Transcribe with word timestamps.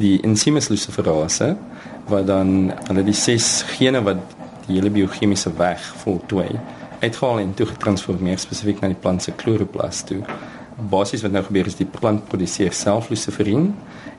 die 0.00 0.18
ensieme 0.24 0.60
luciferase 0.68 1.54
wat 2.10 2.26
dan 2.26 2.72
hulle 2.88 3.04
die 3.04 3.16
ses 3.16 3.62
gene 3.76 4.00
wat 4.06 4.20
die 4.66 4.78
hele 4.78 4.90
biochemiese 4.90 5.52
weg 5.58 5.82
voltooi 6.02 6.48
uitgehaal 7.00 7.38
en 7.38 7.52
toe 7.56 7.66
getransformeer 7.66 8.40
spesifiek 8.40 8.80
na 8.80 8.90
die 8.92 8.98
plant 9.02 9.24
se 9.24 9.32
chloroplast 9.36 10.10
toe. 10.10 10.20
Basies 10.90 11.22
wat 11.24 11.32
nou 11.32 11.42
gebeur 11.44 11.68
is 11.68 11.76
die 11.76 11.88
plant 11.88 12.26
produseer 12.28 12.72
self 12.76 13.10
luciferin 13.12 13.70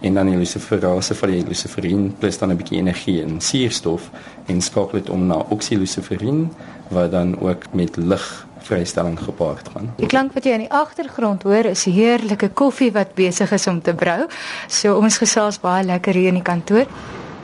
en 0.01 0.17
dan 0.17 0.29
die 0.29 0.37
luciferase 0.37 1.17
van 1.17 1.33
die 1.33 1.43
luciferin 1.45 2.09
plus 2.19 2.37
dan 2.41 2.51
'n 2.51 2.57
bietjie 2.57 2.77
energie 2.77 3.21
en 3.23 3.41
suurstof 3.41 4.09
en 4.47 4.61
skakel 4.61 4.99
dit 4.99 5.09
om 5.09 5.27
na 5.27 5.37
oxyluciferin 5.49 6.49
wat 6.89 7.11
dan 7.11 7.39
ook 7.39 7.73
met 7.73 7.97
lig 7.97 8.45
vrystelling 8.63 9.17
gepaard 9.19 9.69
gaan. 9.73 9.91
Die 9.97 10.07
klank 10.07 10.33
wat 10.33 10.45
jy 10.45 10.55
in 10.57 10.65
die 10.65 10.71
agtergrond 10.71 11.43
hoor 11.43 11.71
is 11.71 11.85
heerlike 11.89 12.51
koffie 12.53 12.91
wat 12.95 13.15
besig 13.17 13.51
is 13.51 13.67
om 13.67 13.81
te 13.81 13.93
brou. 13.97 14.27
So 14.67 14.95
ons 14.99 15.17
gesels 15.21 15.59
baie 15.59 15.83
lekker 15.87 16.17
hier 16.17 16.31
in 16.33 16.39
die 16.41 16.45
kantoor. 16.45 16.87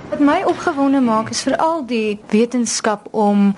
Wat 0.09 0.23
my 0.23 0.41
opgewonde 0.47 1.01
maak 1.03 1.29
is 1.35 1.43
veral 1.43 1.83
die 1.85 2.19
wetenskap 2.31 3.09
om 3.11 3.53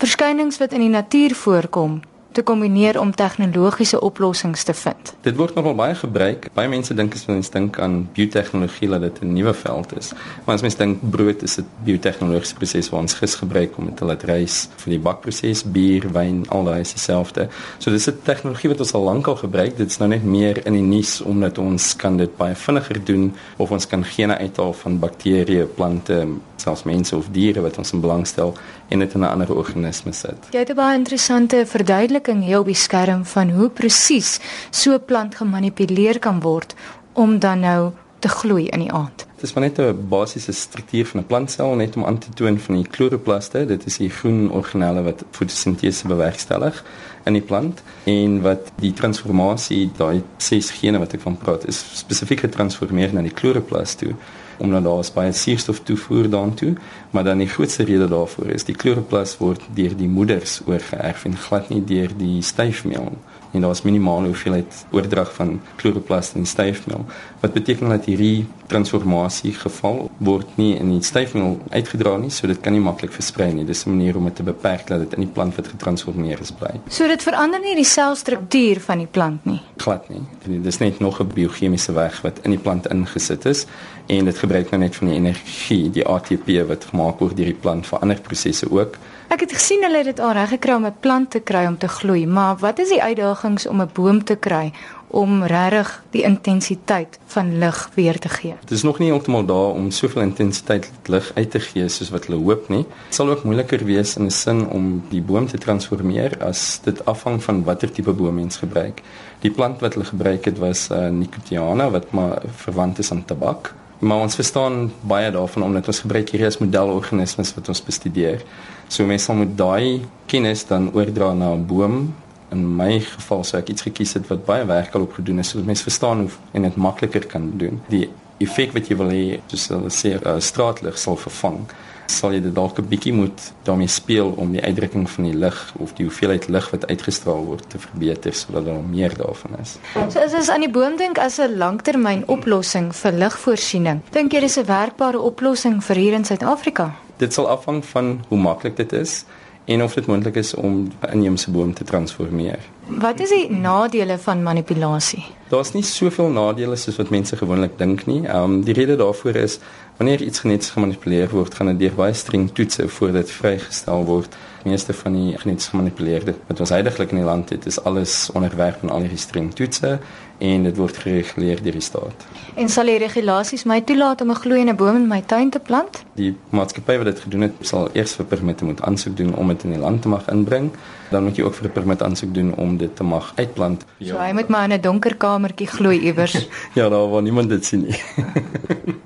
verskynings 0.00 0.58
wat 0.58 0.74
in 0.76 0.88
die 0.88 0.92
natuur 0.92 1.34
voorkom 1.34 2.00
te 2.36 2.42
kombineer 2.44 2.98
om 3.00 3.14
tegnologiese 3.16 4.00
oplossings 4.04 4.64
te 4.68 4.74
vind. 4.76 5.12
Dit 5.24 5.38
word 5.40 5.56
nogal 5.56 5.74
baie 5.78 5.94
gebruik. 5.96 6.50
Baie 6.56 6.68
mense 6.68 6.94
dink 6.94 7.14
as 7.16 7.24
mens 7.30 7.48
dink 7.54 7.78
aan 7.80 8.02
biotehnologie 8.16 8.88
dat 8.92 9.00
dit 9.00 9.22
'n 9.22 9.32
nuwe 9.32 9.54
veld 9.54 9.96
is. 9.96 10.12
Maar 10.44 10.54
as 10.54 10.60
mens 10.62 10.76
dink 10.76 10.98
brood 11.10 11.42
is 11.42 11.58
'n 11.58 11.66
biotehnologiese 11.84 12.54
proses 12.54 12.90
wat 12.90 13.00
ons 13.00 13.14
gis 13.14 13.34
gebruik 13.34 13.78
om 13.78 13.86
dit 13.86 13.96
te 13.96 14.04
laat 14.04 14.22
reis 14.22 14.68
vir 14.76 14.90
die 14.90 14.98
bakproses, 14.98 15.64
bier, 15.64 16.12
wyn, 16.12 16.44
al 16.48 16.64
daai 16.64 16.80
is 16.80 16.92
dieselfde. 16.92 17.48
So 17.78 17.90
dis 17.90 18.08
'n 18.08 18.18
tegnologie 18.22 18.68
wat 18.68 18.80
ons 18.80 18.94
al 18.94 19.02
lank 19.02 19.26
al 19.26 19.36
gebruik. 19.36 19.76
Dit 19.76 19.90
is 19.90 19.98
nou 19.98 20.08
net 20.08 20.24
meer 20.24 20.66
in 20.66 20.72
die 20.72 20.82
nuus 20.82 21.20
omdat 21.20 21.58
ons 21.58 21.96
kan 21.96 22.16
dit 22.16 22.36
baie 22.36 22.54
vinniger 22.54 23.04
doen 23.04 23.34
of 23.56 23.70
ons 23.70 23.86
kan 23.86 24.04
gene 24.04 24.38
uithaal 24.38 24.72
van 24.72 24.98
bakterieë, 24.98 25.66
plante, 25.74 26.26
selfs 26.56 26.82
mense 26.82 27.16
of 27.16 27.28
diere 27.32 27.60
wat 27.60 27.78
ons 27.78 27.92
in 27.92 28.00
belang 28.00 28.26
stel 28.26 28.54
en 28.88 28.98
dit 28.98 29.14
in 29.14 29.20
'n 29.20 29.24
ander 29.24 29.54
organisme 29.54 30.12
sit. 30.12 30.40
Jy 30.50 30.58
het 30.58 30.70
'n 30.70 30.74
baie 30.74 30.96
interessante 30.96 31.66
verduideliking 31.66 32.25
hier 32.34 32.58
op 32.58 32.66
die 32.66 32.74
skerm 32.74 33.24
van 33.24 33.50
hoe 33.50 33.68
presies 33.70 34.40
so 34.70 34.92
'n 34.94 35.04
plant 35.04 35.34
gemanipuleer 35.34 36.18
kan 36.18 36.40
word 36.40 36.74
om 37.12 37.38
dan 37.38 37.60
nou 37.60 37.92
te 38.18 38.28
gloei 38.28 38.66
in 38.66 38.80
die 38.80 38.92
aand. 38.92 39.26
Dit 39.36 39.44
is 39.44 39.52
maar 39.52 39.64
net 39.64 39.78
'n 39.78 40.08
basiese 40.08 40.52
struktuur 40.52 41.06
van 41.06 41.20
'n 41.20 41.26
plantsel 41.26 41.74
net 41.74 41.96
om 41.96 42.04
aan 42.04 42.18
te 42.18 42.30
toon 42.34 42.58
van 42.58 42.74
die 42.74 42.86
chloroplaste. 42.90 43.66
Dit 43.66 43.86
is 43.86 43.96
die 43.96 44.10
groen 44.10 44.50
organelle 44.50 45.02
wat 45.02 45.24
fotosintese 45.30 46.06
bewerkstellig 46.06 46.84
in 47.24 47.32
die 47.32 47.42
plant 47.42 47.82
en 48.04 48.40
wat 48.42 48.72
die 48.76 48.92
transformasie 48.92 49.90
daai 49.96 50.22
ses 50.36 50.70
gene 50.70 50.98
wat 50.98 51.12
ek 51.12 51.20
van 51.20 51.36
praat 51.36 51.66
is 51.66 51.84
spesifiek 51.92 52.40
getransformeer 52.40 53.12
na 53.12 53.22
die 53.22 53.34
chloroplast 53.34 53.98
toe 53.98 54.14
omdat 54.58 54.84
daar 54.84 54.98
is 54.98 55.12
baie 55.12 55.32
suurstof 55.32 55.80
toevoer 55.80 56.30
daartoe, 56.30 56.74
maar 57.10 57.24
dan 57.24 57.38
die 57.38 57.48
grootste 57.48 57.84
rede 57.84 58.08
daarvoor 58.08 58.46
is 58.46 58.64
die 58.64 58.74
chloroplast 58.74 59.38
word 59.38 59.62
deur 59.74 59.96
die 59.96 60.08
moeders 60.08 60.60
oorgeerf 60.66 61.24
en 61.24 61.36
glad 61.36 61.68
nie 61.68 61.84
deur 61.84 62.12
die 62.16 62.42
styfmeel 62.42 63.12
en 63.56 63.62
daar 63.62 63.70
is 63.70 63.82
minimale 63.82 64.26
hoeveelheid 64.26 64.86
oordrag 64.90 65.32
van 65.34 65.60
chloroplast 65.76 66.34
in 66.34 66.46
styfmeel. 66.46 67.04
Wat 67.40 67.52
beteken 67.52 67.88
dat 67.88 68.04
hierdie 68.04 68.46
transformasie 68.66 69.52
geval 69.54 70.10
word 70.18 70.56
nie 70.60 70.74
in 70.76 70.90
die 70.90 71.02
styfmeel 71.02 71.56
uitgedra 71.70 72.16
nie 72.20 72.30
so 72.34 72.50
dit 72.50 72.60
kan 72.60 72.74
nie 72.74 72.82
maklik 72.82 73.14
versprei 73.14 73.52
nie. 73.54 73.64
Dis 73.64 73.84
'n 73.86 73.90
manier 73.90 74.16
om 74.16 74.24
dit 74.24 74.36
te 74.36 74.42
beperk 74.42 74.86
dat 74.86 74.98
dit 74.98 75.12
in 75.14 75.20
die 75.20 75.32
plant 75.32 75.54
wat 75.56 75.68
getransformeer 75.68 76.40
is 76.40 76.50
bly. 76.50 76.80
So 76.88 77.06
dit 77.06 77.22
verander 77.22 77.60
nie 77.60 77.74
die 77.74 77.84
selstruktuur 77.84 78.80
van 78.80 78.98
die 78.98 79.06
plant 79.06 79.44
nie? 79.44 79.60
Glad 79.76 80.08
nie. 80.08 80.22
Dit 80.44 80.66
is 80.66 80.78
net 80.78 80.98
nog 80.98 81.20
'n 81.20 81.32
biochemiese 81.34 81.92
weg 81.92 82.20
wat 82.22 82.38
in 82.42 82.50
die 82.50 82.60
plant 82.60 82.86
ingesit 82.86 83.44
is 83.44 83.66
en 84.06 84.24
dit 84.24 84.38
gebruik 84.46 84.70
nou 84.70 84.80
net 84.86 84.96
van 84.96 85.10
die 85.10 85.18
energie 85.18 85.90
die 85.90 86.06
ATP 86.06 86.48
wat 86.70 86.88
gemaak 86.94 87.20
word 87.20 87.36
deur 87.36 87.52
die 87.52 87.62
plant 87.66 87.86
vir 87.90 87.98
ander 88.00 88.20
prosesse 88.30 88.70
ook 88.70 88.98
Ek 89.26 89.40
het 89.42 89.52
gesien 89.52 89.82
hulle 89.82 89.98
het 89.98 90.06
dit 90.06 90.20
al 90.22 90.36
reg 90.38 90.52
gekry 90.54 90.74
om 90.78 90.86
'n 90.86 90.94
plant 91.00 91.30
te 91.30 91.40
kry 91.40 91.66
om 91.66 91.78
te 91.78 91.88
gloei, 91.88 92.26
maar 92.26 92.56
wat 92.56 92.78
is 92.78 92.88
die 92.88 93.02
uitdagings 93.02 93.66
om 93.66 93.80
'n 93.82 93.90
boom 93.92 94.24
te 94.24 94.36
kry 94.36 94.72
om 95.08 95.42
regtig 95.44 96.02
die 96.10 96.22
intensiteit 96.22 97.18
van 97.26 97.58
lig 97.58 97.90
weer 97.94 98.18
te 98.18 98.28
gee? 98.28 98.54
Dit 98.60 98.70
is 98.70 98.82
nog 98.82 98.98
nie 98.98 99.10
heeltemal 99.10 99.44
daar 99.46 99.72
om 99.72 99.90
soveel 99.90 100.22
intensiteit 100.22 100.90
lig 101.06 101.32
uit 101.34 101.50
te 101.50 101.60
gee 101.60 101.88
soos 101.88 102.10
wat 102.10 102.26
hulle 102.26 102.42
hoop 102.42 102.68
nie. 102.68 102.86
Dit 103.06 103.14
sal 103.14 103.28
ook 103.28 103.44
moeiliker 103.44 103.84
wees 103.84 104.16
in 104.16 104.24
'n 104.24 104.30
sin 104.30 104.68
om 104.68 105.02
die 105.08 105.22
boom 105.22 105.46
te 105.46 105.58
transformeer 105.58 106.38
as 106.44 106.80
dit 106.84 107.04
afhang 107.04 107.42
van 107.42 107.64
watter 107.64 107.92
tipe 107.92 108.12
boom 108.12 108.34
mens 108.34 108.56
gebruik. 108.56 109.02
Die 109.40 109.50
plant 109.50 109.80
wat 109.80 109.92
hulle 109.94 110.06
gebruik 110.06 110.44
het 110.44 110.58
was 110.58 110.88
uh, 110.90 111.08
Nicotiana 111.08 111.90
wat 111.90 112.10
maar 112.10 112.42
verwant 112.56 112.98
is 112.98 113.10
aan 113.10 113.24
tabak. 113.24 113.74
Maar 113.98 114.26
ons 114.26 114.34
verstaan 114.34 114.90
baie 115.00 115.30
daarvan 115.32 115.62
omdat 115.62 115.86
ons 115.86 116.02
gebruik 116.04 116.28
hierdie 116.28 116.48
as 116.48 116.58
modelorganismes 116.60 117.54
wat 117.56 117.68
ons 117.72 117.82
bestudeer. 117.82 118.44
So 118.88 119.06
mense 119.08 119.24
sal 119.24 119.40
moet 119.40 119.56
daai 119.56 120.04
kennis 120.30 120.66
dan 120.68 120.90
oordra 120.92 121.32
na 121.32 121.54
'n 121.54 121.66
boom. 121.66 122.14
In 122.52 122.76
my 122.76 123.00
geval 123.00 123.44
sou 123.44 123.60
ek 123.60 123.68
iets 123.68 123.82
gekies 123.82 124.12
het 124.12 124.28
wat 124.28 124.44
baie 124.44 124.64
werk 124.64 124.94
al 124.94 125.02
op 125.02 125.12
gedoen 125.12 125.36
het 125.36 125.46
sodat 125.46 125.66
mense 125.66 125.82
verstaan 125.82 126.20
hoe 126.20 126.30
en 126.52 126.62
dit 126.62 126.76
makliker 126.76 127.26
kan 127.26 127.52
doen. 127.58 127.80
Die 127.88 128.08
effek 128.38 128.72
wat 128.72 128.88
jy 128.88 128.96
wil 128.96 129.10
hê, 129.10 129.40
soos 129.46 129.68
hulle 129.68 129.90
sê, 129.90 130.26
uh, 130.26 130.40
straatlig 130.40 130.98
sal 130.98 131.16
vervang 131.16 131.66
sal 132.10 132.32
jy 132.32 132.40
dalk 132.52 132.78
'n 132.78 132.88
bietjie 132.88 133.12
moet 133.12 133.52
daarmee 133.62 133.88
speel 133.88 134.34
om 134.36 134.52
die 134.52 134.62
uitdrukking 134.62 135.10
van 135.10 135.24
die 135.24 135.34
lig 135.34 135.74
of 135.78 135.92
die 135.94 136.04
hoeveelheid 136.04 136.48
lig 136.48 136.70
wat 136.70 136.86
uitgestraal 136.86 137.44
word 137.44 137.70
te 137.70 137.78
verbeter 137.78 138.32
sodat 138.32 138.64
daar 138.64 138.82
meer 138.90 139.16
daarvan 139.16 139.60
is. 139.60 139.78
So 140.12 140.18
as 140.20 140.34
ons 140.34 140.48
aan 140.48 140.60
die 140.60 140.70
boom 140.70 140.96
dink 140.96 141.18
as 141.18 141.38
'n 141.38 141.56
langtermyn 141.56 142.28
oplossing 142.28 142.94
vir 142.94 143.12
ligvoorsiening, 143.12 144.00
dink 144.10 144.32
jy 144.32 144.40
dis 144.40 144.58
'n 144.58 144.64
werkbare 144.64 145.20
oplossing 145.20 145.84
vir 145.84 145.96
hier 145.96 146.12
in 146.12 146.24
Suid-Afrika? 146.24 146.94
Dit 147.16 147.32
sal 147.32 147.48
afhang 147.48 147.84
van 147.84 148.20
hoe 148.28 148.38
maklik 148.38 148.76
dit 148.76 148.92
is 148.92 149.24
en 149.64 149.82
of 149.82 149.94
dit 149.94 150.06
moontlik 150.06 150.36
is 150.36 150.54
om 150.54 150.88
'n 151.00 151.12
inheemse 151.12 151.50
boom 151.50 151.74
te 151.74 151.84
transformeer. 151.84 152.58
Wat 152.86 153.20
is 153.20 153.28
die 153.28 153.50
nadele 153.50 154.18
van 154.18 154.42
manipulasie? 154.42 155.24
Daar's 155.50 155.72
nie 155.74 155.82
soveel 155.82 156.28
nadele 156.30 156.76
soos 156.78 156.96
wat 157.00 157.10
mense 157.10 157.36
gewoonlik 157.36 157.78
dink 157.78 158.06
nie. 158.06 158.20
Ehm 158.26 158.42
um, 158.42 158.60
die 158.64 158.74
rede 158.74 158.96
daarvoor 158.96 159.34
is 159.34 159.58
wanneer 159.96 160.22
iets 160.22 160.38
geneties 160.38 160.70
gemanipuleer 160.70 161.30
word, 161.30 161.54
gaan 161.54 161.66
dit 161.66 161.78
deur 161.78 161.96
baie 161.98 162.14
streng 162.14 162.50
toetse 162.52 162.88
voordat 162.88 163.30
vrygestel 163.30 164.04
word 164.04 164.36
meeste 164.66 164.92
van 164.92 165.14
die 165.14 165.38
geneties 165.38 165.70
gemanipuleerde 165.72 166.34
wat 166.46 166.60
ons 166.60 166.72
heidaglik 166.74 167.12
in 167.14 167.20
die 167.22 167.26
land 167.26 167.50
het, 167.54 167.66
is 167.66 167.78
alles 167.82 168.30
onderwerp 168.34 168.82
aan 168.82 168.90
al 168.90 169.06
die 169.06 169.20
streng 169.20 169.52
toetse 169.54 169.98
en 170.42 170.66
dit 170.66 170.76
word 170.76 170.98
gereguleer 171.00 171.62
deur 171.64 171.78
die 171.78 171.84
staat. 171.84 172.26
En 172.60 172.68
sal 172.72 172.90
die 172.90 172.98
regulasies 173.00 173.64
my 173.68 173.78
toelaat 173.88 174.20
om 174.20 174.30
'n 174.30 174.42
gloeiende 174.42 174.74
boom 174.74 174.96
in 174.96 175.08
my 175.08 175.22
tuin 175.22 175.50
te 175.50 175.58
plant? 175.58 176.04
Die 176.14 176.34
maatskappy 176.50 176.96
wat 176.96 177.06
dit 177.06 177.20
gedoen 177.20 177.40
het, 177.40 177.54
sal 177.60 177.88
eers 177.92 178.14
vir 178.14 178.26
permitte 178.26 178.64
moet 178.64 178.82
aansoek 178.82 179.16
doen 179.16 179.34
om 179.34 179.48
dit 179.48 179.64
in 179.64 179.70
die 179.70 179.80
land 179.80 180.02
te 180.02 180.08
mag 180.08 180.28
inbring. 180.28 180.70
Dan 181.10 181.24
moet 181.24 181.36
jy 181.36 181.44
ook 181.44 181.54
vir 181.54 181.68
'n 181.68 181.72
permit 181.72 182.02
aansoek 182.02 182.34
doen 182.34 182.54
om 182.54 182.75
dit 182.76 182.96
te 182.96 183.04
mag 183.04 183.32
uitplant. 183.36 183.84
So 184.00 184.18
hy 184.18 184.32
moet 184.32 184.48
maar 184.48 184.64
in 184.64 184.76
'n 184.78 184.80
donker 184.80 185.16
kamertjie 185.16 185.66
gloei 185.66 186.00
iewers. 186.00 186.48
ja, 186.78 186.88
daar 186.88 187.08
waar 187.08 187.22
niemand 187.22 187.48
dit 187.48 187.64
sien 187.64 187.80
nie. 187.80 188.00